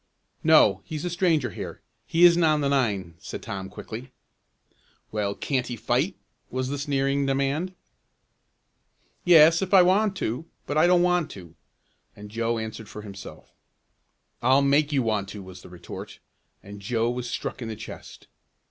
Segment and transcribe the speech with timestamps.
[0.43, 4.11] "No, he's a stranger here he isn't on the nine," said Tom quickly.
[5.11, 6.15] "Well, can't he fight?"
[6.49, 7.75] was the sneering demand.
[9.25, 11.53] "Yes, if I want to, but I don't want to,"
[12.15, 13.53] and Joe answered for himself.
[14.41, 16.17] "I'll make you want to," was the retort,
[16.63, 18.25] and Joe was struck in the chest.